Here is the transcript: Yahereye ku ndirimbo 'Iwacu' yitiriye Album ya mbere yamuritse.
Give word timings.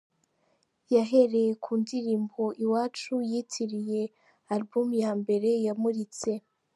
Yahereye 0.93 1.51
ku 1.63 1.71
ndirimbo 1.81 2.41
'Iwacu' 2.53 3.25
yitiriye 3.31 4.01
Album 4.53 4.87
ya 5.03 5.11
mbere 5.21 5.49
yamuritse. 5.65 6.31